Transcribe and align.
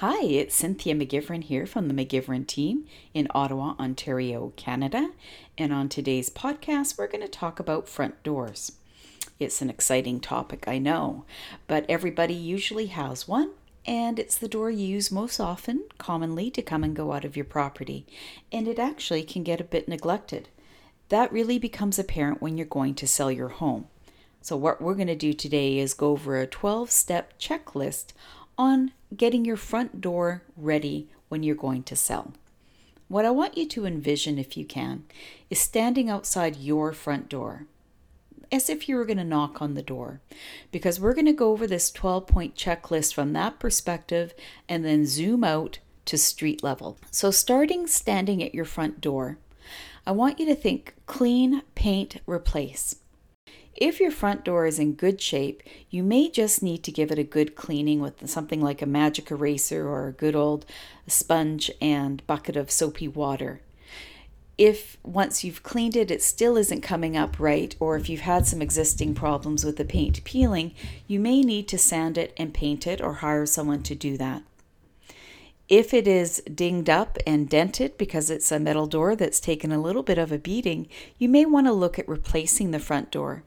Hi, 0.00 0.22
it's 0.22 0.54
Cynthia 0.54 0.94
McGivern 0.94 1.42
here 1.42 1.66
from 1.66 1.88
the 1.88 1.92
McGivern 1.92 2.46
team 2.46 2.86
in 3.14 3.26
Ottawa, 3.34 3.74
Ontario, 3.80 4.52
Canada. 4.54 5.10
And 5.58 5.72
on 5.72 5.88
today's 5.88 6.30
podcast, 6.30 6.96
we're 6.96 7.08
going 7.08 7.22
to 7.22 7.26
talk 7.26 7.58
about 7.58 7.88
front 7.88 8.22
doors. 8.22 8.70
It's 9.40 9.60
an 9.60 9.68
exciting 9.68 10.20
topic, 10.20 10.68
I 10.68 10.78
know, 10.78 11.24
but 11.66 11.84
everybody 11.88 12.34
usually 12.34 12.86
has 12.86 13.26
one, 13.26 13.50
and 13.84 14.20
it's 14.20 14.38
the 14.38 14.46
door 14.46 14.70
you 14.70 14.86
use 14.86 15.10
most 15.10 15.40
often, 15.40 15.82
commonly, 15.98 16.48
to 16.52 16.62
come 16.62 16.84
and 16.84 16.94
go 16.94 17.10
out 17.10 17.24
of 17.24 17.34
your 17.34 17.44
property. 17.44 18.06
And 18.52 18.68
it 18.68 18.78
actually 18.78 19.24
can 19.24 19.42
get 19.42 19.60
a 19.60 19.64
bit 19.64 19.88
neglected. 19.88 20.48
That 21.08 21.32
really 21.32 21.58
becomes 21.58 21.98
apparent 21.98 22.40
when 22.40 22.56
you're 22.56 22.66
going 22.66 22.94
to 22.94 23.08
sell 23.08 23.32
your 23.32 23.48
home. 23.48 23.88
So, 24.42 24.56
what 24.56 24.80
we're 24.80 24.94
going 24.94 25.08
to 25.08 25.16
do 25.16 25.32
today 25.32 25.78
is 25.78 25.92
go 25.92 26.12
over 26.12 26.38
a 26.38 26.46
12 26.46 26.92
step 26.92 27.36
checklist 27.40 28.12
on 28.58 28.92
getting 29.16 29.44
your 29.44 29.56
front 29.56 30.00
door 30.00 30.42
ready 30.56 31.08
when 31.28 31.42
you're 31.42 31.54
going 31.54 31.82
to 31.84 31.96
sell. 31.96 32.32
What 33.06 33.24
I 33.24 33.30
want 33.30 33.56
you 33.56 33.66
to 33.68 33.86
envision, 33.86 34.38
if 34.38 34.56
you 34.56 34.66
can, 34.66 35.04
is 35.48 35.58
standing 35.58 36.10
outside 36.10 36.56
your 36.56 36.92
front 36.92 37.28
door 37.28 37.66
as 38.50 38.68
if 38.68 38.88
you 38.88 38.96
were 38.96 39.04
going 39.04 39.18
to 39.18 39.24
knock 39.24 39.60
on 39.60 39.74
the 39.74 39.82
door. 39.82 40.20
Because 40.72 41.00
we're 41.00 41.14
going 41.14 41.26
to 41.26 41.32
go 41.32 41.52
over 41.52 41.66
this 41.66 41.90
12 41.90 42.26
point 42.26 42.54
checklist 42.54 43.14
from 43.14 43.32
that 43.32 43.58
perspective 43.58 44.34
and 44.68 44.84
then 44.84 45.06
zoom 45.06 45.44
out 45.44 45.78
to 46.06 46.18
street 46.18 46.62
level. 46.62 46.98
So, 47.10 47.30
starting 47.30 47.86
standing 47.86 48.42
at 48.42 48.54
your 48.54 48.64
front 48.64 49.00
door, 49.00 49.38
I 50.06 50.12
want 50.12 50.40
you 50.40 50.46
to 50.46 50.54
think 50.54 50.94
clean, 51.06 51.62
paint, 51.74 52.20
replace. 52.26 52.96
If 53.80 54.00
your 54.00 54.10
front 54.10 54.44
door 54.44 54.66
is 54.66 54.80
in 54.80 54.94
good 54.94 55.20
shape, 55.20 55.62
you 55.88 56.02
may 56.02 56.28
just 56.28 56.64
need 56.64 56.82
to 56.82 56.90
give 56.90 57.12
it 57.12 57.18
a 57.18 57.22
good 57.22 57.54
cleaning 57.54 58.00
with 58.00 58.28
something 58.28 58.60
like 58.60 58.82
a 58.82 58.86
magic 58.86 59.30
eraser 59.30 59.88
or 59.88 60.08
a 60.08 60.12
good 60.12 60.34
old 60.34 60.66
sponge 61.06 61.70
and 61.80 62.26
bucket 62.26 62.56
of 62.56 62.72
soapy 62.72 63.06
water. 63.06 63.60
If 64.58 64.96
once 65.04 65.44
you've 65.44 65.62
cleaned 65.62 65.94
it, 65.94 66.10
it 66.10 66.24
still 66.24 66.56
isn't 66.56 66.80
coming 66.80 67.16
up 67.16 67.38
right, 67.38 67.76
or 67.78 67.94
if 67.94 68.08
you've 68.08 68.22
had 68.22 68.48
some 68.48 68.60
existing 68.60 69.14
problems 69.14 69.64
with 69.64 69.76
the 69.76 69.84
paint 69.84 70.24
peeling, 70.24 70.74
you 71.06 71.20
may 71.20 71.42
need 71.42 71.68
to 71.68 71.78
sand 71.78 72.18
it 72.18 72.34
and 72.36 72.52
paint 72.52 72.84
it 72.84 73.00
or 73.00 73.14
hire 73.14 73.46
someone 73.46 73.84
to 73.84 73.94
do 73.94 74.16
that. 74.16 74.42
If 75.68 75.92
it 75.92 76.08
is 76.08 76.42
dinged 76.52 76.88
up 76.88 77.18
and 77.26 77.48
dented 77.48 77.98
because 77.98 78.30
it's 78.30 78.50
a 78.50 78.58
metal 78.58 78.86
door 78.86 79.14
that's 79.14 79.38
taken 79.38 79.70
a 79.70 79.80
little 79.80 80.02
bit 80.02 80.16
of 80.16 80.32
a 80.32 80.38
beating, 80.38 80.88
you 81.18 81.28
may 81.28 81.44
want 81.44 81.66
to 81.66 81.72
look 81.72 81.98
at 81.98 82.08
replacing 82.08 82.70
the 82.70 82.78
front 82.78 83.10
door. 83.10 83.44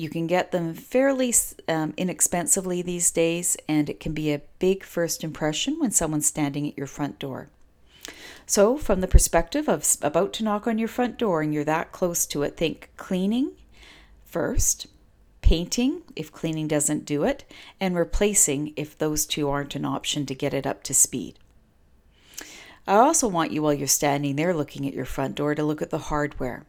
You 0.00 0.08
can 0.08 0.26
get 0.26 0.50
them 0.50 0.72
fairly 0.72 1.34
um, 1.68 1.92
inexpensively 1.98 2.80
these 2.80 3.10
days, 3.10 3.58
and 3.68 3.90
it 3.90 4.00
can 4.00 4.14
be 4.14 4.32
a 4.32 4.40
big 4.58 4.82
first 4.82 5.22
impression 5.22 5.78
when 5.78 5.90
someone's 5.90 6.24
standing 6.24 6.66
at 6.66 6.78
your 6.78 6.86
front 6.86 7.18
door. 7.18 7.50
So, 8.46 8.78
from 8.78 9.02
the 9.02 9.06
perspective 9.06 9.68
of 9.68 9.98
about 10.00 10.32
to 10.34 10.42
knock 10.42 10.66
on 10.66 10.78
your 10.78 10.88
front 10.88 11.18
door 11.18 11.42
and 11.42 11.52
you're 11.52 11.64
that 11.64 11.92
close 11.92 12.24
to 12.28 12.42
it, 12.44 12.56
think 12.56 12.88
cleaning 12.96 13.52
first, 14.24 14.86
painting 15.42 16.00
if 16.16 16.32
cleaning 16.32 16.66
doesn't 16.66 17.04
do 17.04 17.24
it, 17.24 17.44
and 17.78 17.94
replacing 17.94 18.72
if 18.76 18.96
those 18.96 19.26
two 19.26 19.50
aren't 19.50 19.74
an 19.74 19.84
option 19.84 20.24
to 20.24 20.34
get 20.34 20.54
it 20.54 20.66
up 20.66 20.82
to 20.84 20.94
speed. 20.94 21.38
I 22.86 22.94
also 22.94 23.28
want 23.28 23.52
you, 23.52 23.60
while 23.60 23.74
you're 23.74 23.86
standing 23.86 24.36
there 24.36 24.54
looking 24.54 24.88
at 24.88 24.94
your 24.94 25.04
front 25.04 25.34
door, 25.34 25.54
to 25.54 25.62
look 25.62 25.82
at 25.82 25.90
the 25.90 26.08
hardware. 26.08 26.64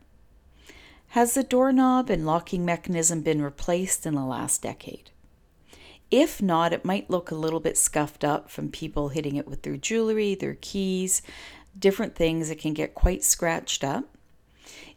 Has 1.11 1.33
the 1.33 1.43
doorknob 1.43 2.09
and 2.09 2.25
locking 2.25 2.63
mechanism 2.63 3.19
been 3.19 3.41
replaced 3.41 4.05
in 4.05 4.15
the 4.15 4.23
last 4.23 4.61
decade? 4.61 5.11
If 6.09 6.41
not, 6.41 6.71
it 6.71 6.85
might 6.85 7.09
look 7.09 7.31
a 7.31 7.35
little 7.35 7.59
bit 7.59 7.77
scuffed 7.77 8.23
up 8.23 8.49
from 8.49 8.69
people 8.71 9.09
hitting 9.09 9.35
it 9.35 9.45
with 9.45 9.63
their 9.63 9.75
jewelry, 9.75 10.35
their 10.35 10.57
keys, 10.61 11.21
different 11.77 12.15
things. 12.15 12.49
It 12.49 12.61
can 12.61 12.73
get 12.73 12.95
quite 12.95 13.25
scratched 13.25 13.83
up. 13.83 14.05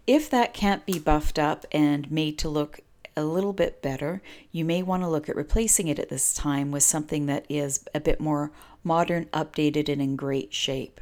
If 0.07 0.31
that 0.31 0.55
can't 0.55 0.87
be 0.87 1.01
buffed 1.01 1.36
up 1.36 1.67
and 1.73 2.08
made 2.13 2.39
to 2.39 2.48
look 2.48 2.79
a 3.17 3.24
little 3.24 3.53
bit 3.53 3.83
better, 3.83 4.23
you 4.53 4.64
may 4.64 4.85
want 4.85 5.03
to 5.03 5.08
look 5.08 5.29
at 5.29 5.35
replacing 5.35 5.89
it 5.89 5.98
at 5.98 6.11
this 6.11 6.33
time 6.33 6.70
with 6.70 6.85
something 6.85 7.27
that 7.27 7.45
is 7.48 7.85
a 7.92 7.98
bit 7.98 8.20
more 8.20 8.53
modern, 8.85 9.24
updated, 9.33 9.89
and 9.89 10.01
in 10.01 10.14
great 10.14 10.55
shape. 10.55 11.01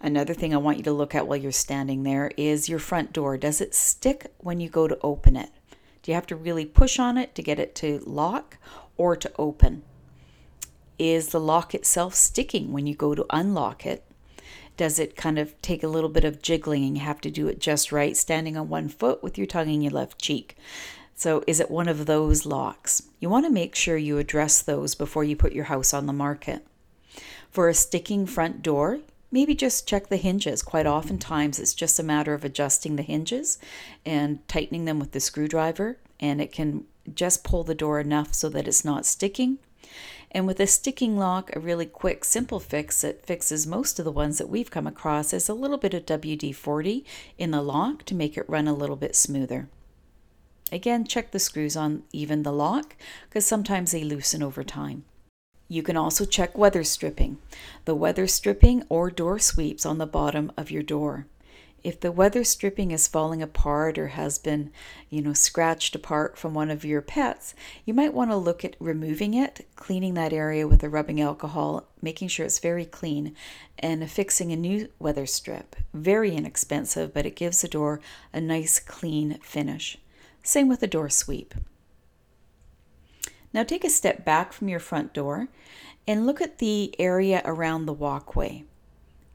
Another 0.00 0.32
thing 0.32 0.54
I 0.54 0.58
want 0.58 0.78
you 0.78 0.84
to 0.84 0.92
look 0.92 1.14
at 1.14 1.26
while 1.26 1.36
you're 1.36 1.52
standing 1.52 2.04
there 2.04 2.30
is 2.36 2.68
your 2.68 2.78
front 2.78 3.12
door. 3.12 3.36
Does 3.36 3.60
it 3.60 3.74
stick 3.74 4.32
when 4.38 4.58
you 4.58 4.70
go 4.70 4.88
to 4.88 4.98
open 5.02 5.36
it? 5.36 5.50
Do 6.02 6.10
you 6.10 6.14
have 6.14 6.26
to 6.28 6.36
really 6.36 6.64
push 6.64 6.98
on 6.98 7.18
it 7.18 7.34
to 7.34 7.42
get 7.42 7.58
it 7.58 7.74
to 7.76 7.98
lock 8.06 8.56
or 8.96 9.14
to 9.14 9.30
open? 9.38 9.82
Is 10.98 11.28
the 11.28 11.40
lock 11.40 11.74
itself 11.74 12.14
sticking 12.14 12.72
when 12.72 12.86
you 12.86 12.94
go 12.94 13.14
to 13.14 13.26
unlock 13.28 13.84
it? 13.84 14.04
Does 14.78 14.98
it 14.98 15.16
kind 15.16 15.38
of 15.38 15.60
take 15.60 15.82
a 15.82 15.88
little 15.88 16.08
bit 16.08 16.24
of 16.24 16.40
jiggling 16.40 16.84
and 16.84 16.96
you 16.96 17.04
have 17.04 17.20
to 17.20 17.30
do 17.30 17.48
it 17.48 17.60
just 17.60 17.92
right, 17.92 18.16
standing 18.16 18.56
on 18.56 18.70
one 18.70 18.88
foot 18.88 19.22
with 19.22 19.36
your 19.36 19.46
tongue 19.46 19.68
in 19.68 19.82
your 19.82 19.92
left 19.92 20.18
cheek? 20.18 20.56
So, 21.14 21.44
is 21.46 21.60
it 21.60 21.70
one 21.70 21.88
of 21.88 22.06
those 22.06 22.46
locks? 22.46 23.02
You 23.18 23.28
want 23.28 23.44
to 23.44 23.52
make 23.52 23.74
sure 23.74 23.98
you 23.98 24.16
address 24.16 24.62
those 24.62 24.94
before 24.94 25.22
you 25.22 25.36
put 25.36 25.52
your 25.52 25.64
house 25.64 25.92
on 25.92 26.06
the 26.06 26.14
market. 26.14 26.66
For 27.50 27.68
a 27.68 27.74
sticking 27.74 28.24
front 28.24 28.62
door, 28.62 29.00
maybe 29.30 29.54
just 29.54 29.86
check 29.88 30.08
the 30.08 30.16
hinges. 30.16 30.62
Quite 30.62 30.86
oftentimes, 30.86 31.58
it's 31.58 31.74
just 31.74 31.98
a 31.98 32.04
matter 32.04 32.34
of 32.34 32.44
adjusting 32.44 32.96
the 32.96 33.02
hinges 33.02 33.58
and 34.04 34.46
tightening 34.48 34.84
them 34.84 34.98
with 34.98 35.12
the 35.12 35.20
screwdriver, 35.20 35.98
and 36.18 36.40
it 36.40 36.52
can 36.52 36.84
just 37.14 37.44
pull 37.44 37.64
the 37.64 37.74
door 37.74 38.00
enough 38.00 38.34
so 38.34 38.48
that 38.48 38.68
it's 38.68 38.84
not 38.84 39.06
sticking. 39.06 39.58
And 40.32 40.46
with 40.46 40.60
a 40.60 40.66
sticking 40.66 41.16
lock, 41.16 41.54
a 41.54 41.60
really 41.60 41.86
quick, 41.86 42.24
simple 42.24 42.60
fix 42.60 43.00
that 43.00 43.26
fixes 43.26 43.66
most 43.66 43.98
of 43.98 44.04
the 44.04 44.12
ones 44.12 44.38
that 44.38 44.48
we've 44.48 44.70
come 44.70 44.86
across 44.86 45.32
is 45.32 45.48
a 45.48 45.54
little 45.54 45.78
bit 45.78 45.94
of 45.94 46.06
WD 46.06 46.54
40 46.54 47.04
in 47.36 47.50
the 47.50 47.62
lock 47.62 48.04
to 48.04 48.14
make 48.14 48.36
it 48.36 48.48
run 48.48 48.68
a 48.68 48.74
little 48.74 48.96
bit 48.96 49.16
smoother. 49.16 49.68
Again, 50.70 51.04
check 51.04 51.32
the 51.32 51.40
screws 51.40 51.76
on 51.76 52.04
even 52.12 52.44
the 52.44 52.52
lock 52.52 52.94
because 53.28 53.44
sometimes 53.44 53.90
they 53.90 54.04
loosen 54.04 54.40
over 54.40 54.62
time. 54.62 55.04
You 55.70 55.84
can 55.84 55.96
also 55.96 56.24
check 56.24 56.58
weather 56.58 56.82
stripping, 56.82 57.38
the 57.84 57.94
weather 57.94 58.26
stripping 58.26 58.82
or 58.88 59.08
door 59.08 59.38
sweeps 59.38 59.86
on 59.86 59.98
the 59.98 60.04
bottom 60.04 60.50
of 60.56 60.68
your 60.68 60.82
door. 60.82 61.26
If 61.84 62.00
the 62.00 62.10
weather 62.10 62.42
stripping 62.42 62.90
is 62.90 63.06
falling 63.06 63.40
apart 63.40 63.96
or 63.96 64.08
has 64.08 64.36
been, 64.36 64.72
you 65.10 65.22
know, 65.22 65.32
scratched 65.32 65.94
apart 65.94 66.36
from 66.36 66.54
one 66.54 66.72
of 66.72 66.84
your 66.84 67.00
pets, 67.00 67.54
you 67.84 67.94
might 67.94 68.12
want 68.12 68.32
to 68.32 68.36
look 68.36 68.64
at 68.64 68.74
removing 68.80 69.32
it, 69.32 69.64
cleaning 69.76 70.14
that 70.14 70.32
area 70.32 70.66
with 70.66 70.82
a 70.82 70.88
rubbing 70.88 71.20
alcohol, 71.20 71.86
making 72.02 72.26
sure 72.26 72.44
it's 72.44 72.58
very 72.58 72.84
clean, 72.84 73.36
and 73.78 74.02
affixing 74.02 74.50
a 74.50 74.56
new 74.56 74.88
weather 74.98 75.24
strip. 75.24 75.76
Very 75.94 76.34
inexpensive, 76.34 77.14
but 77.14 77.26
it 77.26 77.36
gives 77.36 77.62
the 77.62 77.68
door 77.68 78.00
a 78.32 78.40
nice 78.40 78.80
clean 78.80 79.38
finish. 79.40 79.98
Same 80.42 80.68
with 80.68 80.80
the 80.80 80.88
door 80.88 81.08
sweep. 81.08 81.54
Now 83.52 83.64
take 83.64 83.84
a 83.84 83.90
step 83.90 84.24
back 84.24 84.52
from 84.52 84.68
your 84.68 84.78
front 84.78 85.12
door 85.12 85.48
and 86.06 86.26
look 86.26 86.40
at 86.40 86.58
the 86.58 86.94
area 86.98 87.42
around 87.44 87.86
the 87.86 87.92
walkway. 87.92 88.64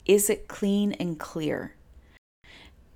Is 0.05 0.29
it 0.29 0.47
clean 0.47 0.93
and 0.93 1.19
clear? 1.19 1.75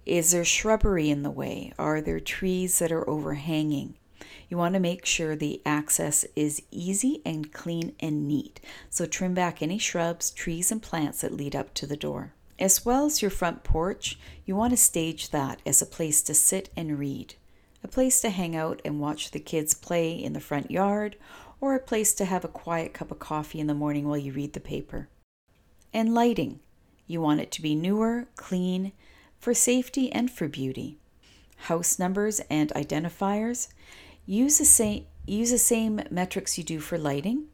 Is 0.06 0.32
there 0.32 0.46
shrubbery 0.46 1.10
in 1.10 1.24
the 1.24 1.30
way? 1.30 1.74
Are 1.78 2.02
there 2.02 2.20
trees 2.20 2.80
that 2.80 2.92
are 2.92 3.08
overhanging? 3.10 3.96
You 4.48 4.58
want 4.58 4.74
to 4.74 4.80
make 4.80 5.06
sure 5.06 5.36
the 5.36 5.62
access 5.66 6.26
is 6.36 6.62
easy 6.72 7.22
and 7.26 7.52
clean 7.52 7.96
and 8.00 8.28
neat. 8.28 8.60
So 8.90 9.06
trim 9.06 9.34
back 9.34 9.62
any 9.62 9.78
shrubs, 9.78 10.32
trees, 10.32 10.72
and 10.72 10.82
plants 10.82 11.22
that 11.22 11.34
lead 11.34 11.56
up 11.56 11.74
to 11.76 11.86
the 11.86 11.98
door. 11.98 12.34
As 12.58 12.86
well 12.86 13.06
as 13.06 13.22
your 13.22 13.32
front 13.32 13.64
porch, 13.64 14.18
you 14.46 14.56
want 14.56 14.72
to 14.72 14.78
stage 14.78 15.30
that 15.30 15.62
as 15.66 15.82
a 15.82 15.86
place 15.86 16.22
to 16.24 16.34
sit 16.34 16.70
and 16.76 16.98
read 16.98 17.36
a 17.84 17.88
place 17.88 18.22
to 18.22 18.30
hang 18.30 18.56
out 18.56 18.82
and 18.84 19.00
watch 19.00 19.32
the 19.32 19.40
kids 19.40 19.74
play 19.74 20.12
in 20.12 20.34
the 20.34 20.40
front 20.40 20.70
yard, 20.70 21.16
or 21.62 21.76
a 21.76 21.80
place 21.80 22.14
to 22.14 22.26
have 22.26 22.44
a 22.44 22.50
quiet 22.50 22.94
cup 22.94 23.12
of 23.12 23.20
coffee 23.20 23.60
in 23.60 23.68
the 23.68 23.74
morning 23.74 24.08
while 24.08 24.18
you 24.18 24.32
read 24.32 24.54
the 24.54 24.60
paper. 24.60 25.10
And 25.94 26.14
lighting. 26.14 26.60
You 27.08 27.22
want 27.22 27.42
it 27.42 27.52
to 27.54 27.62
be 27.62 27.76
newer, 27.76 28.28
clean, 28.36 28.92
for 29.40 29.54
safety 29.54 30.12
and 30.12 30.30
for 30.30 30.48
beauty. 30.48 30.98
House 31.64 32.00
numbers 32.00 32.40
and 32.50 32.72
identifiers. 32.74 33.70
Use 34.26 34.60
the 34.60 34.66
same, 34.66 35.06
use 35.26 35.52
the 35.52 35.58
same 35.58 36.02
metrics 36.12 36.58
you 36.58 36.64
do 36.64 36.80
for 36.80 36.98
lighting 36.98 37.48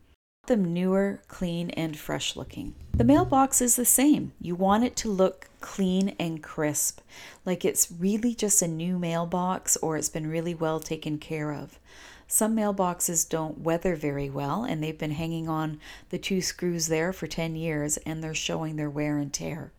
them 0.47 0.73
newer, 0.73 1.21
clean, 1.27 1.69
and 1.71 1.97
fresh 1.97 2.35
looking. 2.35 2.75
The 2.93 3.03
mailbox 3.03 3.61
is 3.61 3.75
the 3.75 3.85
same. 3.85 4.33
You 4.39 4.55
want 4.55 4.83
it 4.83 4.95
to 4.97 5.09
look 5.09 5.49
clean 5.59 6.15
and 6.19 6.41
crisp, 6.41 7.01
like 7.45 7.65
it's 7.65 7.91
really 7.91 8.33
just 8.33 8.61
a 8.61 8.67
new 8.67 8.97
mailbox 8.97 9.75
or 9.77 9.97
it's 9.97 10.09
been 10.09 10.27
really 10.27 10.55
well 10.55 10.79
taken 10.79 11.17
care 11.17 11.51
of. 11.51 11.79
Some 12.27 12.55
mailboxes 12.55 13.27
don't 13.27 13.59
weather 13.59 13.95
very 13.95 14.29
well 14.29 14.63
and 14.63 14.81
they've 14.81 14.97
been 14.97 15.11
hanging 15.11 15.49
on 15.49 15.79
the 16.09 16.17
two 16.17 16.41
screws 16.41 16.87
there 16.87 17.11
for 17.11 17.27
10 17.27 17.55
years 17.55 17.97
and 17.97 18.23
they're 18.23 18.33
showing 18.33 18.75
their 18.75 18.89
wear 18.89 19.17
and 19.17 19.33
tear. 19.33 19.71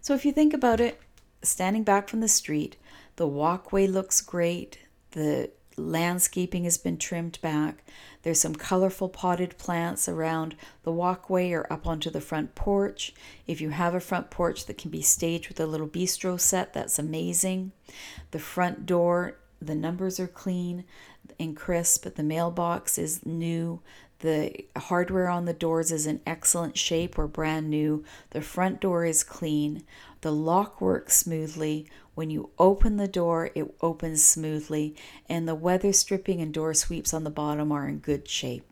So 0.00 0.14
if 0.14 0.24
you 0.24 0.32
think 0.32 0.52
about 0.52 0.80
it, 0.80 1.00
standing 1.42 1.82
back 1.82 2.08
from 2.08 2.20
the 2.20 2.28
street, 2.28 2.76
the 3.16 3.26
walkway 3.26 3.86
looks 3.86 4.20
great, 4.20 4.78
the 5.12 5.50
landscaping 5.76 6.64
has 6.64 6.78
been 6.78 6.96
trimmed 6.96 7.40
back. 7.40 7.84
There's 8.22 8.40
some 8.40 8.54
colorful 8.54 9.08
potted 9.08 9.58
plants 9.58 10.08
around 10.08 10.56
the 10.82 10.92
walkway 10.92 11.52
or 11.52 11.70
up 11.72 11.86
onto 11.86 12.10
the 12.10 12.20
front 12.20 12.54
porch. 12.54 13.12
If 13.46 13.60
you 13.60 13.70
have 13.70 13.94
a 13.94 14.00
front 14.00 14.30
porch 14.30 14.66
that 14.66 14.78
can 14.78 14.90
be 14.90 15.02
staged 15.02 15.48
with 15.48 15.60
a 15.60 15.66
little 15.66 15.88
bistro 15.88 16.38
set, 16.40 16.72
that's 16.72 16.98
amazing. 16.98 17.72
The 18.30 18.38
front 18.38 18.86
door, 18.86 19.38
the 19.60 19.74
numbers 19.74 20.18
are 20.20 20.28
clean 20.28 20.84
and 21.38 21.56
crisp. 21.56 22.06
The 22.14 22.22
mailbox 22.22 22.98
is 22.98 23.24
new. 23.26 23.80
The 24.24 24.64
hardware 24.74 25.28
on 25.28 25.44
the 25.44 25.52
doors 25.52 25.92
is 25.92 26.06
in 26.06 26.22
excellent 26.26 26.78
shape 26.78 27.18
or 27.18 27.26
brand 27.28 27.68
new. 27.68 28.04
The 28.30 28.40
front 28.40 28.80
door 28.80 29.04
is 29.04 29.22
clean. 29.22 29.84
The 30.22 30.32
lock 30.32 30.80
works 30.80 31.18
smoothly. 31.18 31.90
When 32.14 32.30
you 32.30 32.48
open 32.58 32.96
the 32.96 33.06
door, 33.06 33.50
it 33.54 33.74
opens 33.82 34.24
smoothly, 34.24 34.96
and 35.28 35.46
the 35.46 35.54
weather 35.54 35.92
stripping 35.92 36.40
and 36.40 36.54
door 36.54 36.72
sweeps 36.72 37.12
on 37.12 37.24
the 37.24 37.28
bottom 37.28 37.70
are 37.70 37.86
in 37.86 37.98
good 37.98 38.26
shape. 38.26 38.64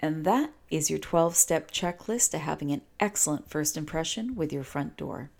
And 0.00 0.24
that 0.24 0.50
is 0.70 0.90
your 0.90 0.98
12 0.98 1.36
step 1.36 1.70
checklist 1.70 2.32
to 2.32 2.38
having 2.38 2.72
an 2.72 2.82
excellent 2.98 3.48
first 3.48 3.76
impression 3.76 4.34
with 4.34 4.52
your 4.52 4.64
front 4.64 4.96
door. 4.96 5.30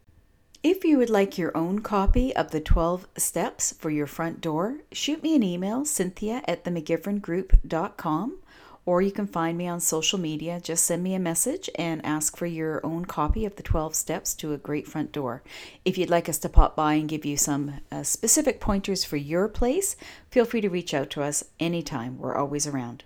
If 0.63 0.85
you 0.85 0.97
would 0.99 1.11
like 1.11 1.37
your 1.37 1.57
own 1.57 1.81
copy 1.81 2.33
of 2.37 2.53
the 2.53 2.61
12 2.61 3.09
steps 3.17 3.73
for 3.73 3.91
your 3.91 4.07
front 4.07 4.41
door, 4.41 4.83
shoot 4.93 5.25
me 5.25 5.35
an 5.35 5.43
email, 5.43 5.85
cynthia 5.85 6.41
at 6.47 6.63
themcgiverngroup.com, 6.63 8.39
or 8.87 9.01
you 9.01 9.11
can 9.11 9.27
find 9.27 9.57
me 9.57 9.67
on 9.67 9.81
social 9.81 10.19
media. 10.19 10.61
Just 10.61 10.85
send 10.85 11.03
me 11.03 11.15
a 11.15 11.19
message 11.19 11.71
and 11.77 12.05
ask 12.05 12.37
for 12.37 12.47
your 12.47 12.85
own 12.85 13.05
copy 13.05 13.45
of 13.45 13.57
the 13.57 13.63
12 13.63 13.95
steps 13.95 14.35
to 14.35 14.53
a 14.53 14.59
great 14.59 14.87
front 14.87 15.13
door. 15.13 15.43
If 15.85 15.97
you'd 15.97 16.11
like 16.11 16.29
us 16.29 16.39
to 16.39 16.49
pop 16.49 16.77
by 16.77 16.95
and 16.95 17.09
give 17.09 17.25
you 17.25 17.37
some 17.37 17.81
uh, 17.91 18.03
specific 18.03 18.61
pointers 18.61 19.05
for 19.05 19.17
your 19.17 19.49
place, 19.49 19.97
feel 20.31 20.45
free 20.45 20.61
to 20.61 20.69
reach 20.69 20.93
out 20.93 21.11
to 21.11 21.23
us 21.23 21.45
anytime. 21.59 22.19
We're 22.19 22.37
always 22.37 22.67
around. 22.67 23.05